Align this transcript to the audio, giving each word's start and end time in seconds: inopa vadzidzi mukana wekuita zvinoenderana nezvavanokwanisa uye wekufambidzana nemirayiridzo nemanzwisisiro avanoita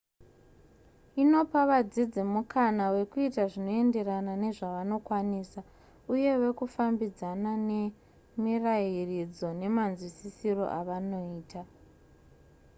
inopa 1.21 1.59
vadzidzi 1.71 2.21
mukana 2.33 2.83
wekuita 2.95 3.43
zvinoenderana 3.51 4.33
nezvavanokwanisa 4.43 5.59
uye 6.13 6.31
wekufambidzana 6.41 7.51
nemirayiridzo 7.69 9.47
nemanzwisisiro 9.61 10.63
avanoita 10.79 11.61